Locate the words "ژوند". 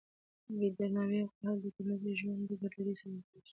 2.19-2.39